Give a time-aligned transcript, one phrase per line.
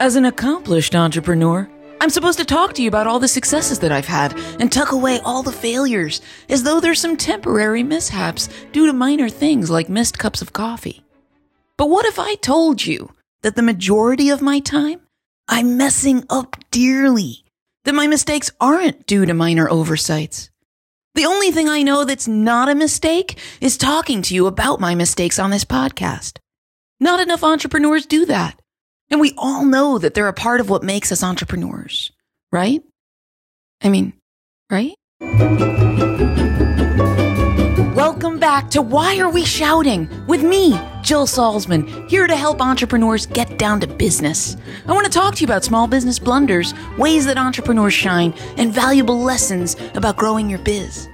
[0.00, 1.68] As an accomplished entrepreneur,
[2.00, 4.92] I'm supposed to talk to you about all the successes that I've had and tuck
[4.92, 9.88] away all the failures as though there's some temporary mishaps due to minor things like
[9.88, 11.02] missed cups of coffee.
[11.76, 13.12] But what if I told you
[13.42, 15.00] that the majority of my time
[15.48, 17.44] I'm messing up dearly?
[17.84, 20.50] That my mistakes aren't due to minor oversights?
[21.14, 24.94] The only thing I know that's not a mistake is talking to you about my
[24.94, 26.38] mistakes on this podcast.
[27.00, 28.60] Not enough entrepreneurs do that.
[29.08, 32.10] And we all know that they're a part of what makes us entrepreneurs,
[32.50, 32.82] right?
[33.80, 34.14] I mean,
[34.68, 34.94] right?
[37.94, 40.72] Welcome back to Why Are We Shouting with me,
[41.02, 44.56] Jill Salzman, here to help entrepreneurs get down to business.
[44.88, 48.72] I want to talk to you about small business blunders, ways that entrepreneurs shine, and
[48.72, 51.08] valuable lessons about growing your biz.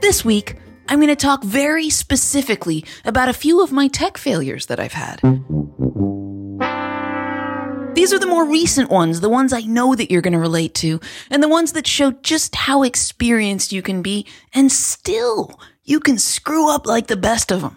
[0.00, 0.56] This week,
[0.88, 4.92] I'm going to talk very specifically about a few of my tech failures that I've
[4.92, 5.20] had.
[7.94, 10.74] These are the more recent ones, the ones I know that you're going to relate
[10.76, 10.98] to,
[11.30, 16.18] and the ones that show just how experienced you can be, and still, you can
[16.18, 17.76] screw up like the best of them.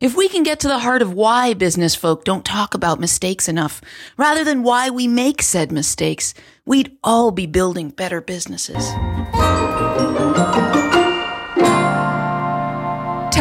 [0.00, 3.48] If we can get to the heart of why business folk don't talk about mistakes
[3.48, 3.80] enough,
[4.16, 6.34] rather than why we make said mistakes,
[6.66, 8.90] we'd all be building better businesses.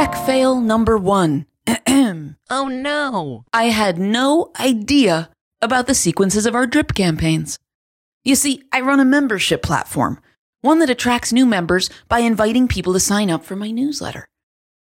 [0.02, 1.45] Tech fail number one.
[2.49, 3.45] Oh no!
[3.53, 5.30] I had no idea
[5.61, 7.59] about the sequences of our drip campaigns.
[8.23, 10.19] You see, I run a membership platform,
[10.61, 14.27] one that attracts new members by inviting people to sign up for my newsletter.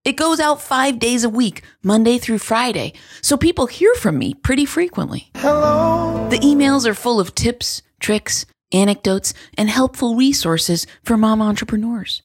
[0.05, 4.35] It goes out five days a week, Monday through Friday, so people hear from me
[4.35, 5.33] pretty frequently.
[5.35, 6.29] Hello.
[6.31, 12.23] The emails are full of tips, tricks, anecdotes, and helpful resources for mom entrepreneurs.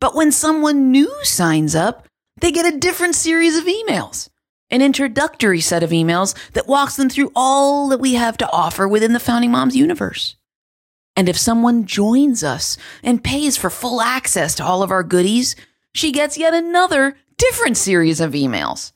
[0.00, 4.28] But when someone new signs up, they get a different series of emails
[4.70, 8.88] an introductory set of emails that walks them through all that we have to offer
[8.88, 10.36] within the Founding Moms universe.
[11.14, 15.54] And if someone joins us and pays for full access to all of our goodies,
[15.94, 18.90] she gets yet another different series of emails.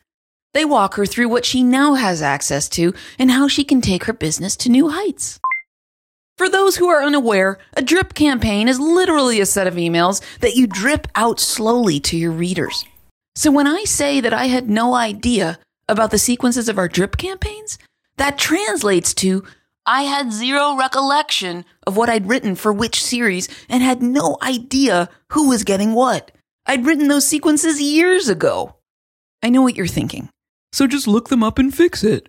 [0.53, 4.05] They walk her through what she now has access to and how she can take
[4.05, 5.39] her business to new heights.
[6.39, 10.57] For those who are unaware, a drip campaign is literally a set of emails that
[10.57, 12.85] you drip out slowly to your readers.
[13.39, 17.17] So when I say that I had no idea about the sequences of our drip
[17.17, 17.79] campaigns,
[18.17, 19.45] that translates to
[19.87, 25.09] I had zero recollection of what I'd written for which series and had no idea
[25.31, 26.33] who was getting what.
[26.67, 28.75] I'd written those sequences years ago.
[29.41, 30.31] I know what you're thinking.
[30.73, 32.29] So just look them up and fix it.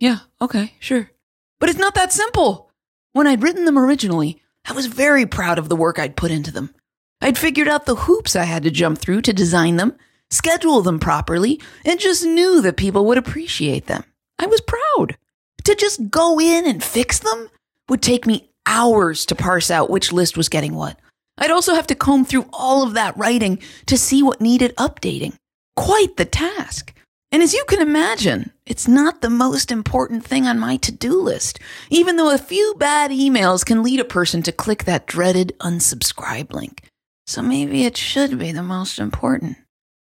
[0.00, 1.12] Yeah, okay, sure.
[1.60, 2.72] But it's not that simple.
[3.12, 6.50] When I'd written them originally, I was very proud of the work I'd put into
[6.50, 6.74] them.
[7.20, 9.96] I'd figured out the hoops I had to jump through to design them
[10.30, 14.04] schedule them properly, and just knew that people would appreciate them.
[14.38, 15.16] I was proud.
[15.64, 17.50] To just go in and fix them
[17.88, 20.98] would take me hours to parse out which list was getting what.
[21.38, 25.34] I'd also have to comb through all of that writing to see what needed updating.
[25.76, 26.94] Quite the task.
[27.30, 31.20] And as you can imagine, it's not the most important thing on my to do
[31.20, 31.58] list,
[31.90, 36.52] even though a few bad emails can lead a person to click that dreaded unsubscribe
[36.52, 36.88] link.
[37.26, 39.58] So maybe it should be the most important.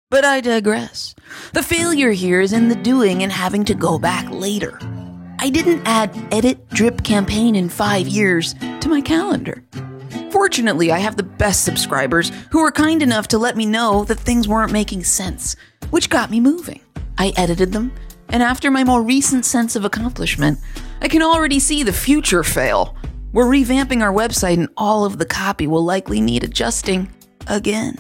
[0.09, 1.17] But I digress.
[1.53, 4.79] The failure here is in the doing and having to go back later.
[5.41, 9.65] I didn't add edit drip campaign in five years to my calendar.
[10.31, 14.21] Fortunately, I have the best subscribers who were kind enough to let me know that
[14.21, 15.57] things weren't making sense,
[15.91, 16.81] which got me moving.
[17.19, 17.93] I edited them,
[18.29, 20.61] and after my more recent sense of accomplishment,
[21.01, 22.97] I can already see the future fail.
[23.33, 27.13] We're revamping our website, and all of the copy will likely need adjusting
[27.49, 27.99] again.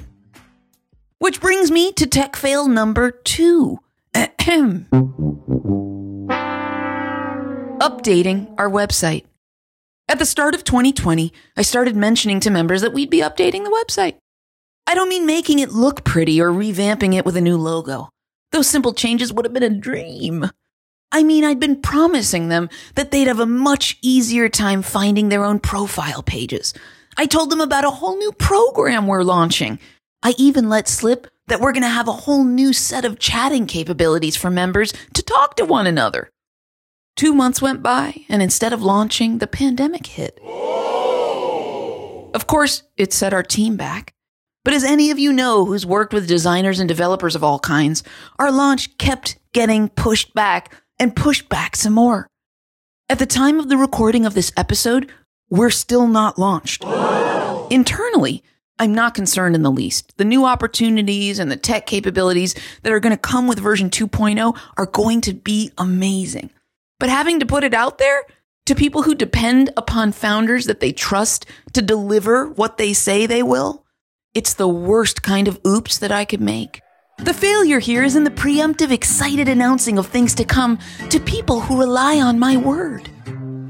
[1.18, 3.78] Which brings me to tech fail number two.
[4.14, 4.84] Updating
[8.58, 9.24] our website.
[10.08, 13.84] At the start of 2020, I started mentioning to members that we'd be updating the
[13.84, 14.16] website.
[14.86, 18.10] I don't mean making it look pretty or revamping it with a new logo.
[18.52, 20.50] Those simple changes would have been a dream.
[21.12, 25.44] I mean, I'd been promising them that they'd have a much easier time finding their
[25.44, 26.74] own profile pages.
[27.16, 29.78] I told them about a whole new program we're launching
[30.22, 33.66] I even let slip that we're going to have a whole new set of chatting
[33.66, 36.30] capabilities for members to talk to one another.
[37.16, 40.38] Two months went by, and instead of launching, the pandemic hit.
[42.34, 44.12] Of course, it set our team back.
[44.64, 48.02] But as any of you know who's worked with designers and developers of all kinds,
[48.38, 52.26] our launch kept getting pushed back and pushed back some more.
[53.08, 55.10] At the time of the recording of this episode,
[55.48, 56.84] we're still not launched.
[57.70, 58.42] Internally,
[58.78, 60.16] I'm not concerned in the least.
[60.18, 64.58] The new opportunities and the tech capabilities that are going to come with version 2.0
[64.76, 66.50] are going to be amazing.
[66.98, 68.22] But having to put it out there
[68.66, 73.42] to people who depend upon founders that they trust to deliver what they say they
[73.42, 73.84] will,
[74.34, 76.82] it's the worst kind of oops that I could make.
[77.18, 81.60] The failure here is in the preemptive, excited announcing of things to come to people
[81.60, 83.08] who rely on my word.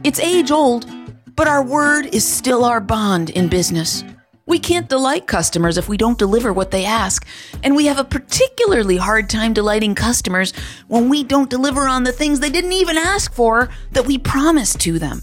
[0.02, 0.90] It's age old,
[1.36, 4.02] but our word is still our bond in business.
[4.48, 7.26] We can't delight customers if we don't deliver what they ask,
[7.64, 10.52] and we have a particularly hard time delighting customers
[10.86, 14.78] when we don't deliver on the things they didn't even ask for that we promised
[14.82, 15.20] to them.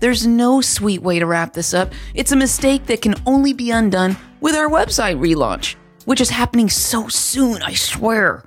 [0.00, 1.92] There's no sweet way to wrap this up.
[2.12, 6.68] It's a mistake that can only be undone with our website relaunch, which is happening
[6.68, 8.42] so soon, I swear.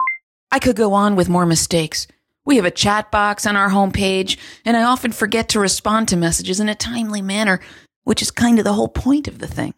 [0.51, 2.07] I could go on with more mistakes.
[2.43, 6.17] We have a chat box on our homepage, and I often forget to respond to
[6.17, 7.61] messages in a timely manner,
[8.03, 9.73] which is kind of the whole point of the thing.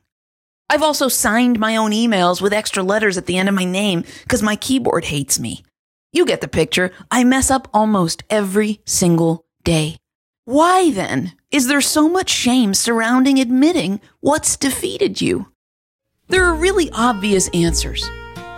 [0.70, 4.04] I've also signed my own emails with extra letters at the end of my name
[4.24, 5.64] because my keyboard hates me.
[6.12, 6.92] You get the picture.
[7.12, 9.98] I mess up almost every single day.
[10.46, 15.48] Why then is there so much shame surrounding admitting what's defeated you?
[16.28, 18.10] There are really obvious answers.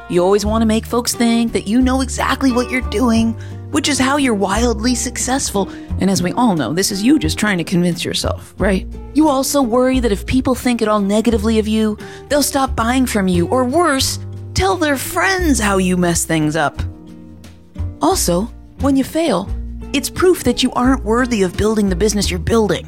[0.09, 3.36] You always want to make folks think that you know exactly what you're doing,
[3.71, 5.69] which is how you're wildly successful.
[5.99, 8.87] And as we all know, this is you just trying to convince yourself, right?
[9.13, 11.97] You also worry that if people think at all negatively of you,
[12.29, 14.19] they'll stop buying from you, or worse,
[14.53, 16.79] tell their friends how you mess things up.
[18.01, 18.43] Also,
[18.79, 19.49] when you fail,
[19.93, 22.85] it's proof that you aren't worthy of building the business you're building.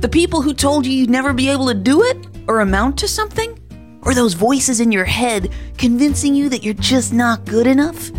[0.00, 2.16] The people who told you you'd never be able to do it
[2.48, 3.58] or amount to something,
[4.02, 8.10] or those voices in your head convincing you that you're just not good enough,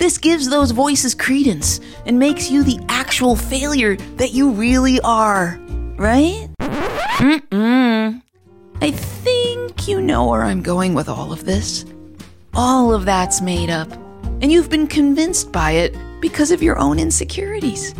[0.00, 5.60] this gives those voices credence and makes you the actual failure that you really are,
[5.98, 6.48] right?
[7.18, 8.22] Mm-mm.
[8.80, 11.84] I think you know where I'm going with all of this.
[12.54, 13.92] All of that's made up,
[14.40, 17.94] and you've been convinced by it because of your own insecurities.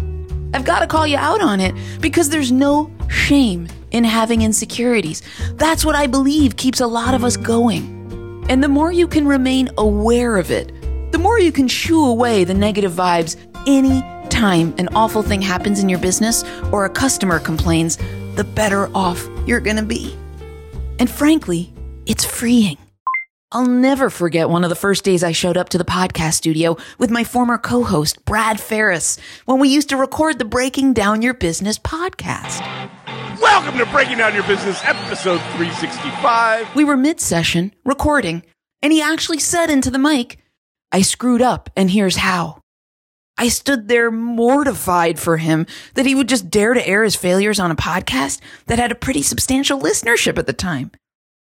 [0.54, 5.22] I've got to call you out on it because there's no shame in having insecurities.
[5.56, 8.46] That's what I believe keeps a lot of us going.
[8.48, 10.72] And the more you can remain aware of it,
[11.10, 13.36] the more you can shoo away the negative vibes
[13.66, 17.98] any time an awful thing happens in your business or a customer complains,
[18.36, 20.16] the better off you're going to be.
[20.98, 21.72] And frankly,
[22.06, 22.78] it's freeing.
[23.52, 26.76] I'll never forget one of the first days I showed up to the podcast studio
[26.98, 31.20] with my former co host, Brad Farris, when we used to record the Breaking Down
[31.20, 32.60] Your Business podcast.
[33.40, 36.76] Welcome to Breaking Down Your Business, episode 365.
[36.76, 38.44] We were mid session, recording,
[38.82, 40.38] and he actually said into the mic,
[40.92, 42.60] I screwed up, and here's how.
[43.38, 47.58] I stood there mortified for him that he would just dare to air his failures
[47.58, 50.90] on a podcast that had a pretty substantial listenership at the time.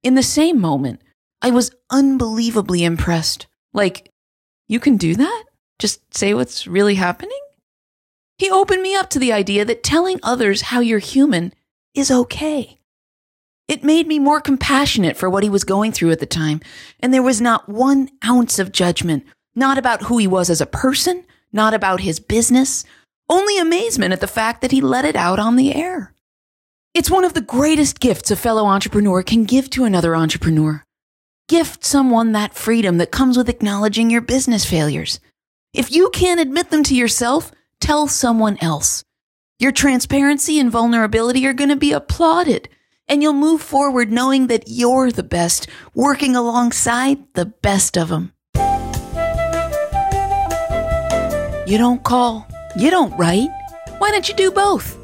[0.03, 1.01] In the same moment,
[1.41, 3.47] I was unbelievably impressed.
[3.73, 4.11] Like,
[4.69, 5.45] you can do that?
[5.79, 7.39] Just say what's really happening?
[8.37, 11.53] He opened me up to the idea that telling others how you're human
[11.95, 12.78] is okay.
[13.69, 16.63] It made me more compassionate for what he was going through at the time,
[17.01, 20.67] and there was not one ounce of judgment, not about who he was as a
[20.67, 22.87] person, not about his business,
[23.29, 26.15] only amazement at the fact that he let it out on the air.
[26.95, 30.83] It's one of the greatest gifts a fellow entrepreneur can give to another entrepreneur.
[31.47, 35.21] Gift someone that freedom that comes with acknowledging your business failures.
[35.75, 39.05] If you can't admit them to yourself, tell someone else.
[39.59, 42.71] Your transparency and vulnerability are going to be applauded
[43.09, 48.33] and you'll move forward knowing that you're the best, working alongside the best of them.
[51.67, 52.47] You don't call,
[52.77, 53.51] you don't write.
[53.99, 54.97] Why don't you do both?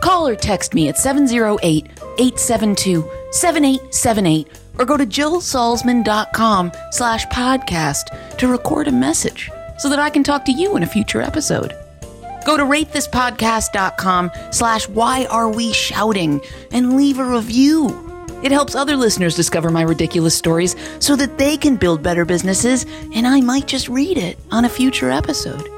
[0.00, 1.86] Call or text me at 708
[2.18, 10.10] 872 7878 or go to jillsalzman.com slash podcast to record a message so that I
[10.10, 11.74] can talk to you in a future episode.
[12.44, 18.08] Go to ratethispodcast.com slash why are we shouting and leave a review.
[18.42, 22.86] It helps other listeners discover my ridiculous stories so that they can build better businesses
[23.14, 25.68] and I might just read it on a future episode.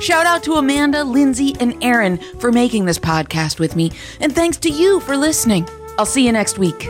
[0.00, 4.56] Shout out to Amanda, Lindsay, and Aaron for making this podcast with me, and thanks
[4.58, 5.68] to you for listening.
[5.96, 6.88] I'll see you next week.